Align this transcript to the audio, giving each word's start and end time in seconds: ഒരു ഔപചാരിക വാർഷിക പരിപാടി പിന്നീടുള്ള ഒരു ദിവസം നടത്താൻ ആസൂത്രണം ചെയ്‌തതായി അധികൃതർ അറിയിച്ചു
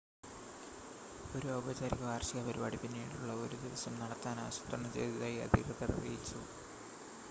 ഒരു 1.31 1.47
ഔപചാരിക 1.57 2.01
വാർഷിക 2.03 2.41
പരിപാടി 2.41 2.77
പിന്നീടുള്ള 2.77 3.33
ഒരു 3.43 3.57
ദിവസം 3.57 3.93
നടത്താൻ 3.99 4.39
ആസൂത്രണം 4.39 4.89
ചെയ്‌തതായി 4.93 5.37
അധികൃതർ 5.45 5.93
അറിയിച്ചു 5.97 6.41